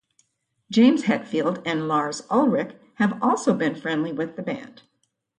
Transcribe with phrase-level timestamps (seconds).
[0.71, 4.81] James Hetfield and Lars Ulrich have also been friendly with the band.